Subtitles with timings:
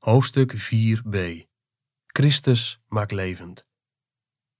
[0.00, 1.18] Hoofdstuk 4b
[2.06, 3.64] Christus maakt levend.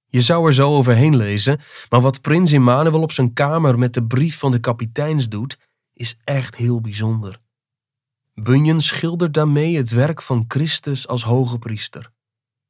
[0.07, 4.04] Je zou er zo overheen lezen, maar wat prins Immanuel op zijn kamer met de
[4.04, 5.58] brief van de kapiteins doet,
[5.92, 7.40] is echt heel bijzonder.
[8.34, 12.12] Bunyan schildert daarmee het werk van Christus als hoge priester.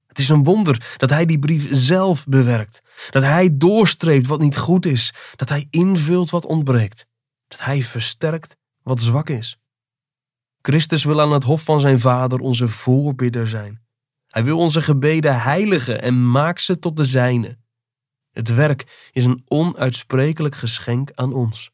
[0.07, 4.57] Het is een wonder dat hij die brief zelf bewerkt, dat hij doorstreept wat niet
[4.57, 7.07] goed is, dat hij invult wat ontbreekt,
[7.49, 9.59] dat hij versterkt wat zwak is.
[10.63, 13.83] Christus wil aan het hof van zijn Vader onze voorbidder zijn.
[14.27, 17.59] Hij wil onze gebeden heiligen en maakt ze tot de zijne.
[18.31, 21.71] Het werk is een onuitsprekelijk geschenk aan ons.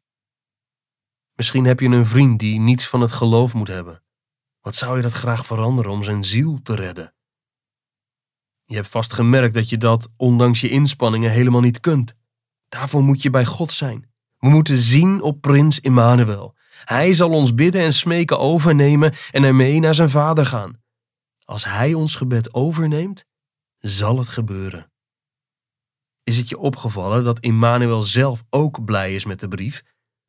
[1.35, 4.03] Misschien heb je een vriend die niets van het geloof moet hebben.
[4.61, 7.15] Wat zou je dat graag veranderen om zijn ziel te redden?
[8.65, 12.15] Je hebt vast gemerkt dat je dat, ondanks je inspanningen, helemaal niet kunt.
[12.69, 14.11] Daarvoor moet je bij God zijn.
[14.39, 16.56] We moeten zien op Prins Immanuel.
[16.85, 20.83] Hij zal ons bidden en smeken overnemen en ermee naar zijn vader gaan.
[21.45, 23.25] Als hij ons gebed overneemt,
[23.79, 24.91] zal het gebeuren.
[26.23, 29.83] Is het je opgevallen dat Immanuel zelf ook blij is met de brief?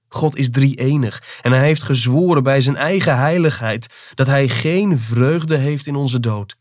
[0.07, 5.57] God is drie-enig en hij heeft gezworen bij zijn eigen heiligheid dat hij geen vreugde
[5.57, 6.57] heeft in onze dood.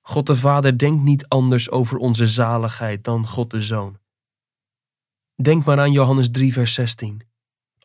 [0.00, 3.98] God de Vader denkt niet anders over onze zaligheid dan God de Zoon.
[5.42, 7.22] Denk maar aan Johannes 3, vers 16.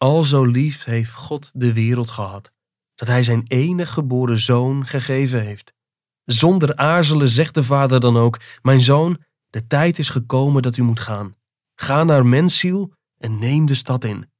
[0.01, 2.51] Al zo lief heeft God de wereld gehad,
[2.95, 5.73] dat Hij zijn enige geboren zoon gegeven heeft.
[6.23, 10.81] Zonder aarzelen zegt de Vader dan ook: Mijn zoon, de tijd is gekomen dat u
[10.83, 11.35] moet gaan.
[11.75, 14.31] Ga naar mensziel en neem de stad in.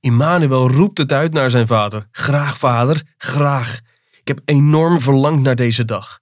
[0.00, 3.80] Immanuel roept het uit naar zijn vader: Graag, vader, graag.
[4.20, 6.20] Ik heb enorm verlangd naar deze dag.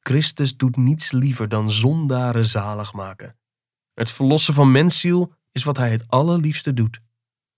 [0.00, 3.38] Christus doet niets liever dan zondaren zalig maken.
[3.94, 7.00] Het verlossen van mensziel is wat hij het allerliefste doet.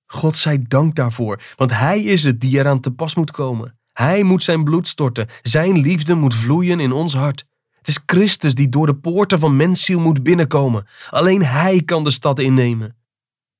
[0.06, 3.78] God zij dank daarvoor, want hij is het die eraan te pas moet komen.
[3.92, 7.44] Hij moet zijn bloed storten, zijn liefde moet vloeien in ons hart.
[7.70, 10.86] Het is Christus die door de poorten van mensziel moet binnenkomen.
[11.10, 12.96] Alleen hij kan de stad innemen.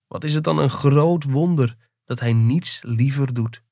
[0.07, 3.63] Wat is het dan een groot wonder dat hij niets liever doet.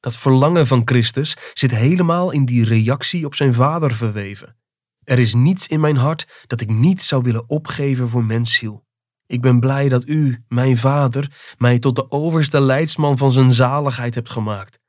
[0.00, 4.56] Dat verlangen van Christus zit helemaal in die reactie op zijn vader verweven.
[5.04, 8.84] Er is niets in mijn hart dat ik niet zou willen opgeven voor mensziel.
[9.26, 14.14] Ik ben blij dat u, mijn vader, mij tot de overste leidsman van zijn zaligheid
[14.14, 14.80] hebt gemaakt.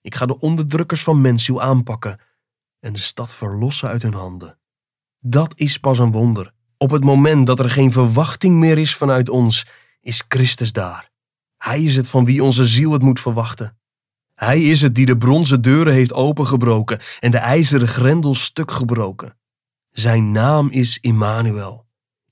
[0.00, 2.20] Ik ga de onderdrukkers van mensziel aanpakken
[2.80, 4.58] en de stad verlossen uit hun handen.
[5.18, 6.52] Dat is pas een wonder.
[6.76, 9.66] Op het moment dat er geen verwachting meer is vanuit ons,
[10.00, 11.10] is Christus daar.
[11.56, 13.78] Hij is het van wie onze ziel het moet verwachten.
[14.34, 19.38] Hij is het die de bronzen deuren heeft opengebroken en de ijzeren grendels stuk gebroken.
[19.90, 21.85] Zijn naam is Immanuel.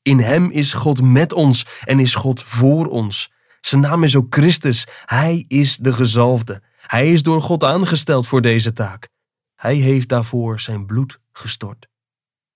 [0.05, 3.33] In hem is God met ons en is God voor ons.
[3.61, 4.87] Zijn naam is ook Christus.
[5.05, 6.63] Hij is de gezalfde.
[6.81, 9.09] Hij is door God aangesteld voor deze taak.
[9.55, 11.89] Hij heeft daarvoor zijn bloed gestort.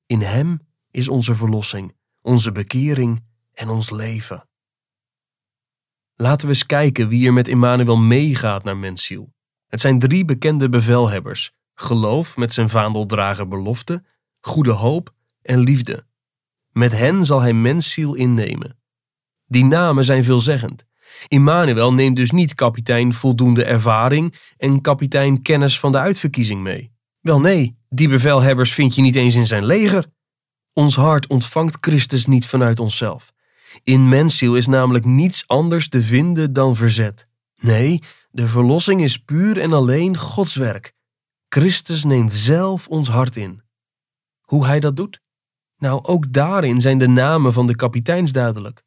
[0.07, 0.61] In hem
[0.91, 4.49] is onze verlossing, onze bekering en ons leven.
[6.15, 9.33] Laten we eens kijken wie er met Immanuel meegaat naar mensziel.
[9.67, 14.05] Het zijn drie bekende bevelhebbers: geloof met zijn vaandeldrager belofte,
[14.41, 16.07] goede hoop en liefde.
[16.79, 18.79] Met hen zal hij mensziel innemen.
[19.47, 20.85] Die namen zijn veelzeggend.
[21.29, 26.93] Immanuel neemt dus niet kapitein voldoende ervaring en kapitein kennis van de uitverkiezing mee.
[27.21, 30.07] Wel nee, die bevelhebbers vind je niet eens in zijn leger.
[30.73, 33.33] Ons hart ontvangt Christus niet vanuit onszelf.
[33.83, 37.29] In mensziel is namelijk niets anders te vinden dan verzet.
[37.61, 40.95] Nee, de verlossing is puur en alleen Gods werk.
[41.49, 43.63] Christus neemt zelf ons hart in.
[44.41, 45.21] Hoe hij dat doet?
[45.79, 48.83] Nou, ook daarin zijn de namen van de kapiteins duidelijk.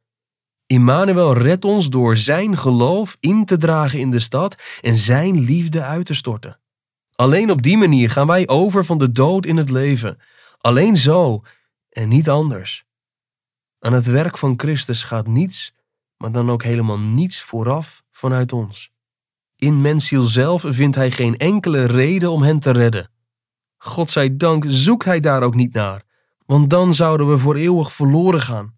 [0.66, 5.84] Immanuel redt ons door zijn geloof in te dragen in de stad en zijn liefde
[5.84, 6.60] uit te storten.
[7.16, 10.18] Alleen op die manier gaan wij over van de dood in het leven.
[10.58, 11.42] Alleen zo
[11.90, 12.86] en niet anders.
[13.80, 15.74] Aan het werk van Christus gaat niets,
[16.18, 18.92] maar dan ook helemaal niets vooraf vanuit ons.
[19.56, 23.12] In mensziel zelf vindt hij geen enkele reden om hen te redden.
[23.78, 26.10] God zij dank zoekt hij daar ook niet naar
[26.52, 28.78] want dan zouden we voor eeuwig verloren gaan.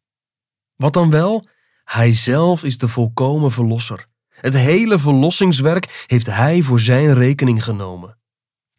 [0.75, 1.47] Wat dan wel?
[1.83, 4.07] Hij zelf is de volkomen verlosser.
[4.29, 8.17] Het hele verlossingswerk heeft hij voor zijn rekening genomen.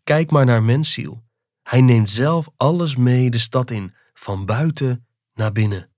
[0.04, 1.22] Kijk maar naar mensziel.
[1.62, 5.90] Hij neemt zelf alles mee de stad in, van buiten naar binnen.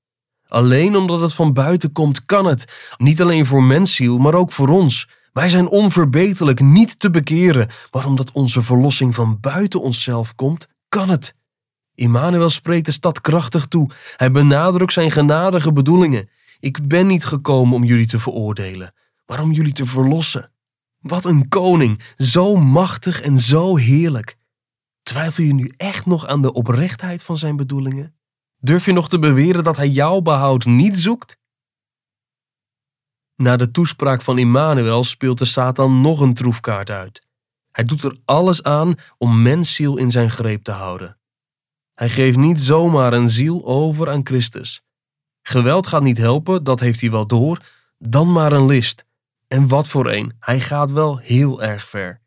[0.49, 2.93] Alleen omdat het van buiten komt, kan het.
[2.97, 5.09] Niet alleen voor mensziel, maar ook voor ons.
[5.33, 11.09] Wij zijn onverbeterlijk niet te bekeren, maar omdat onze verlossing van buiten onszelf komt, kan
[11.09, 11.35] het.
[11.97, 13.91] Immanuel spreekt de stad krachtig toe.
[14.17, 16.29] Hij benadrukt zijn genadige bedoelingen.
[16.61, 18.95] Ik ben niet gekomen om jullie te veroordelen,
[19.27, 20.51] maar om jullie te verlossen.
[21.01, 24.37] Wat een koning, zo machtig en zo heerlijk.
[25.03, 28.15] Twijfel je nu echt nog aan de oprechtheid van zijn bedoelingen?
[28.61, 31.39] Durf je nog te beweren dat hij jouw behoud niet zoekt?
[33.37, 37.27] Na de toespraak van Immanuel speelt de Satan nog een troefkaart uit.
[37.73, 41.19] Hij doet er alles aan om mensziel in zijn greep te houden.
[41.97, 44.83] Hij geeft niet zomaar een ziel over aan Christus.
[45.43, 47.61] Geweld gaat niet helpen, dat heeft hij wel door,
[47.99, 49.05] dan maar een list.
[49.49, 52.21] En wat voor een, hij gaat wel heel erg ver.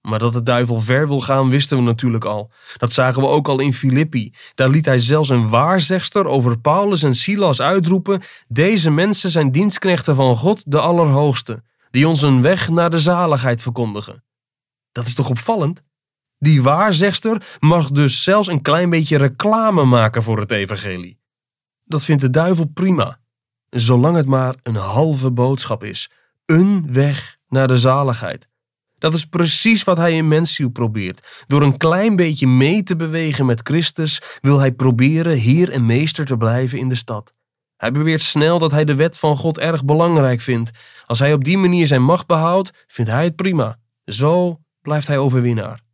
[0.00, 2.50] Maar dat de duivel ver wil gaan, wisten we natuurlijk al.
[2.76, 4.34] Dat zagen we ook al in Filippi.
[4.54, 10.16] Daar liet hij zelfs een waarzegster over Paulus en Silas uitroepen: Deze mensen zijn dienstknechten
[10.16, 14.24] van God, de Allerhoogste, die ons een weg naar de zaligheid verkondigen.
[14.92, 15.82] Dat is toch opvallend?
[16.38, 21.18] Die waarzegster mag dus zelfs een klein beetje reclame maken voor het evangelie.
[21.84, 23.20] Dat vindt de duivel prima,
[23.70, 26.10] zolang het maar een halve boodschap is.
[26.44, 28.48] Een weg naar de zaligheid.
[28.98, 31.44] Dat is precies wat hij in mensziel probeert.
[31.46, 36.24] Door een klein beetje mee te bewegen met Christus wil hij proberen heer en meester
[36.24, 37.34] te blijven in de stad.
[37.76, 40.70] Hij beweert snel dat hij de wet van God erg belangrijk vindt.
[41.06, 43.78] Als hij op die manier zijn macht behoudt, vindt hij het prima.
[44.04, 45.85] Zo blijft hij overwinnaar.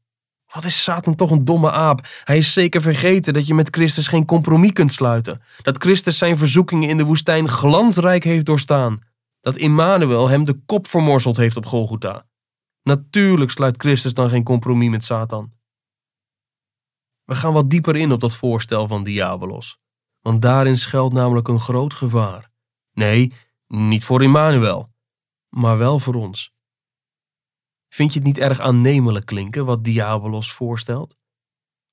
[0.53, 2.07] Wat is Satan toch een domme aap?
[2.25, 5.43] Hij is zeker vergeten dat je met Christus geen compromis kunt sluiten.
[5.63, 9.01] Dat Christus zijn verzoekingen in de woestijn glansrijk heeft doorstaan.
[9.41, 12.27] Dat Immanuel hem de kop vermorzeld heeft op Golgotha.
[12.83, 15.53] Natuurlijk sluit Christus dan geen compromis met Satan.
[17.25, 19.79] We gaan wat dieper in op dat voorstel van Diabolos,
[20.21, 22.51] want daarin schuilt namelijk een groot gevaar.
[22.93, 23.33] Nee,
[23.67, 24.91] niet voor Immanuel,
[25.49, 26.53] maar wel voor ons.
[27.93, 31.17] Vind je het niet erg aannemelijk klinken wat Diabolos voorstelt?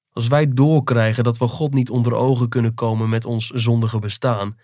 [0.09, 4.57] Als wij doorkrijgen dat we God niet onder ogen kunnen komen met ons zondige bestaan,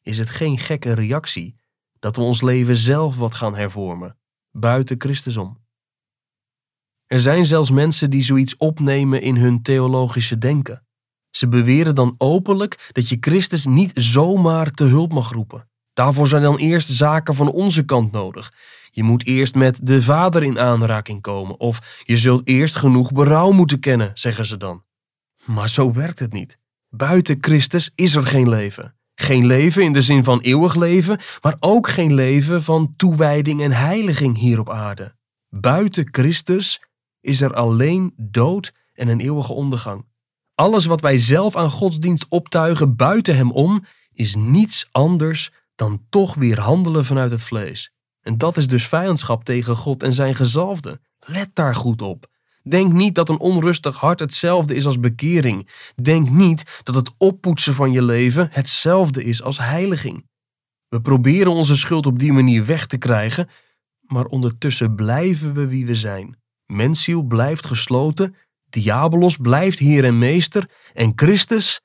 [0.00, 1.56] is het geen gekke reactie
[1.98, 4.16] dat we ons leven zelf wat gaan hervormen,
[4.50, 5.58] buiten Christus om.
[7.06, 10.86] Er zijn zelfs mensen die zoiets opnemen in hun theologische denken.
[11.30, 15.68] Ze beweren dan openlijk dat je Christus niet zomaar te hulp mag roepen.
[15.92, 18.52] Daarvoor zijn dan eerst zaken van onze kant nodig.
[18.94, 23.50] Je moet eerst met de Vader in aanraking komen, of je zult eerst genoeg berouw
[23.50, 24.84] moeten kennen, zeggen ze dan.
[25.44, 26.58] Maar zo werkt het niet.
[26.88, 28.94] Buiten Christus is er geen leven.
[29.14, 33.72] Geen leven in de zin van eeuwig leven, maar ook geen leven van toewijding en
[33.72, 35.14] heiliging hier op aarde.
[35.48, 36.82] Buiten Christus
[37.20, 40.04] is er alleen dood en een eeuwige ondergang.
[40.54, 46.34] Alles wat wij zelf aan godsdienst optuigen buiten hem om, is niets anders dan toch
[46.34, 47.92] weer handelen vanuit het vlees.
[48.22, 51.00] En dat is dus vijandschap tegen God en zijn gezalfde.
[51.18, 52.30] Let daar goed op.
[52.62, 55.68] Denk niet dat een onrustig hart hetzelfde is als bekering.
[56.02, 60.26] Denk niet dat het oppoetsen van je leven hetzelfde is als heiliging.
[60.88, 63.48] We proberen onze schuld op die manier weg te krijgen,
[64.00, 66.36] maar ondertussen blijven we wie we zijn.
[66.66, 68.34] Mensziel blijft gesloten,
[68.64, 71.80] Diabolos blijft heer en meester en Christus,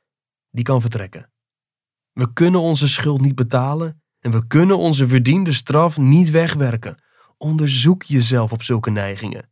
[0.50, 1.32] die kan vertrekken.
[2.12, 6.98] We kunnen onze schuld niet betalen en we kunnen onze verdiende straf niet wegwerken.
[7.38, 9.50] Onderzoek jezelf op zulke neigingen.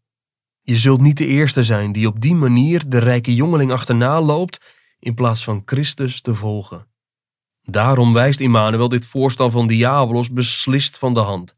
[0.61, 4.61] Je zult niet de eerste zijn die op die manier de rijke jongeling achterna loopt
[4.99, 6.87] in plaats van Christus te volgen.
[7.61, 11.55] Daarom wijst Immanuel dit voorstel van Diabolos beslist van de hand.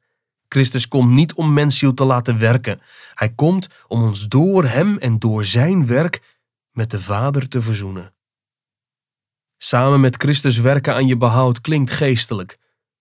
[0.47, 2.81] Christus komt niet om mensziel te laten werken.
[3.13, 6.37] Hij komt om ons door hem en door zijn werk
[6.71, 8.13] met de Vader te verzoenen.
[9.57, 12.57] Samen met Christus werken aan je behoud klinkt geestelijk,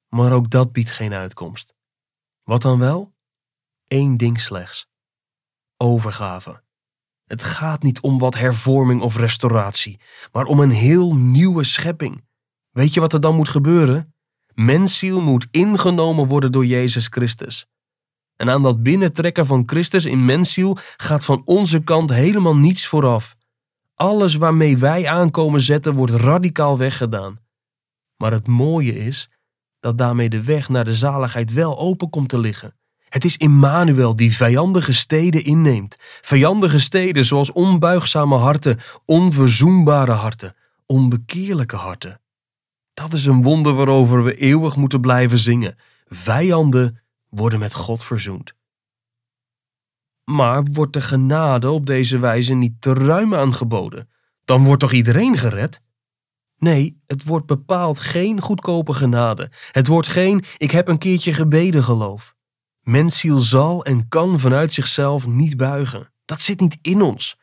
[0.08, 1.74] maar ook dat biedt geen uitkomst.
[2.42, 3.14] Wat dan wel?
[3.84, 4.88] Eén ding slechts:
[5.76, 6.64] overgave.
[7.24, 10.00] Het gaat niet om wat hervorming of restauratie,
[10.32, 12.24] maar om een heel nieuwe schepping.
[12.70, 14.14] Weet je wat er dan moet gebeuren?
[14.54, 17.66] Mensziel moet ingenomen worden door Jezus Christus.
[18.36, 23.36] En aan dat binnentrekken van Christus in mensziel gaat van onze kant helemaal niets vooraf.
[23.94, 27.38] Alles waarmee wij aankomen zetten wordt radicaal weggedaan.
[28.16, 29.30] Maar het mooie is
[29.86, 32.74] dat daarmee de weg naar de zaligheid wel open komt te liggen.
[33.08, 35.96] Het is Immanuel die vijandige steden inneemt.
[36.20, 40.54] Vijandige steden zoals onbuigzame harten, onverzoenbare harten,
[40.86, 42.20] onbekeerlijke harten.
[42.94, 45.76] Dat is een wonder waarover we eeuwig moeten blijven zingen.
[46.06, 48.54] Vijanden worden met God verzoend.
[50.24, 54.08] Maar wordt de genade op deze wijze niet te ruim aangeboden?
[54.44, 55.80] Dan wordt toch iedereen gered?
[56.58, 59.50] Nee, het wordt bepaald geen goedkope genade.
[59.72, 62.34] Het wordt geen ik heb een keertje gebeden geloof.
[62.80, 66.12] Mensziel zal en kan vanuit zichzelf niet buigen.
[66.24, 67.38] Dat zit niet in ons.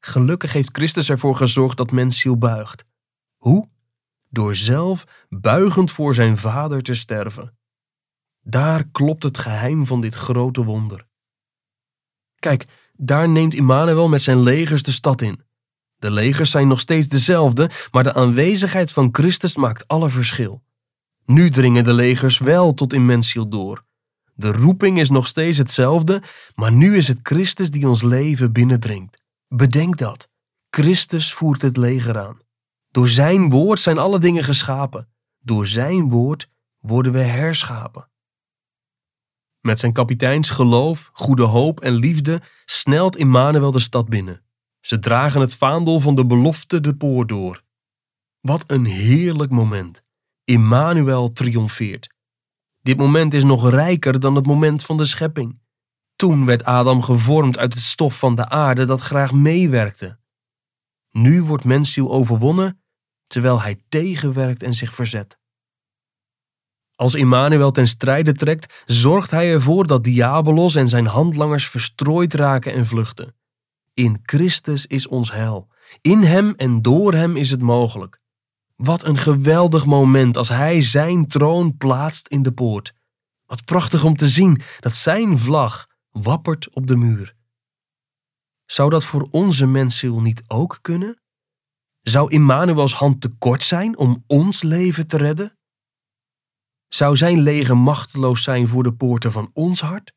[0.00, 2.84] Gelukkig heeft Christus ervoor gezorgd dat mensziel buigt.
[3.36, 3.70] Hoe?
[4.32, 7.56] door zelf buigend voor zijn vader te sterven.
[8.40, 11.06] Daar klopt het geheim van dit grote wonder.
[12.38, 15.44] Kijk, daar neemt Immanuel met zijn legers de stad in.
[16.02, 20.62] De legers zijn nog steeds dezelfde, maar de aanwezigheid van Christus maakt alle verschil.
[21.26, 23.84] Nu dringen de legers wel tot in mensziel door.
[24.34, 26.22] De roeping is nog steeds hetzelfde,
[26.54, 29.22] maar nu is het Christus die ons leven binnendringt.
[29.48, 30.28] Bedenk dat.
[30.70, 32.38] Christus voert het leger aan.
[32.90, 35.08] Door zijn woord zijn alle dingen geschapen.
[35.40, 38.08] Door zijn woord worden we herschapen.
[39.60, 44.41] Met zijn kapiteins geloof, goede hoop en liefde snelt Immanuel de stad binnen.
[44.82, 47.62] Ze dragen het vaandel van de belofte de poort door.
[48.40, 50.02] Wat een heerlijk moment.
[50.44, 52.14] Immanuel triomfeert.
[52.80, 55.60] Dit moment is nog rijker dan het moment van de schepping.
[56.16, 60.18] Toen werd Adam gevormd uit het stof van de aarde dat graag meewerkte.
[61.10, 62.82] Nu wordt mensziel overwonnen
[63.26, 65.38] terwijl hij tegenwerkt en zich verzet.
[66.94, 72.72] Als Immanuel ten strijde trekt, zorgt hij ervoor dat Diabolos en zijn handlangers verstrooid raken
[72.72, 73.34] en vluchten.
[73.94, 75.68] In Christus is ons heil.
[76.00, 78.20] In hem en door hem is het mogelijk.
[78.76, 82.94] Wat een geweldig moment als hij zijn troon plaatst in de poort.
[83.46, 87.34] Wat prachtig om te zien dat zijn vlag wappert op de muur.
[88.64, 91.20] Zou dat voor onze mensziel niet ook kunnen?
[92.00, 95.56] Zou Immanuels hand te kort zijn om ons leven te redden?
[96.88, 100.12] Zou zijn leger machteloos zijn voor de poorten van ons hart?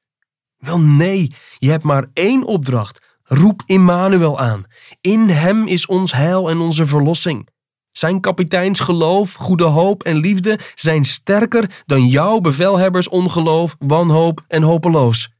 [0.58, 3.05] Wel nee, je hebt maar één opdracht.
[3.28, 4.64] Roep Immanuel aan.
[5.02, 7.48] In hem is ons heil en onze verlossing.
[7.92, 14.64] Zijn kapiteins geloof, goede hoop en liefde zijn sterker dan jouw bevelhebbers ongeloof, wanhoop en
[14.64, 15.34] hopeloos.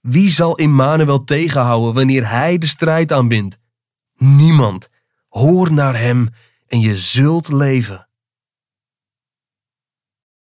[0.00, 3.58] Wie zal Immanuel tegenhouden wanneer hij de strijd aanbindt?
[4.16, 4.88] Niemand.
[5.28, 6.28] Hoor naar hem
[6.66, 8.05] en je zult leven.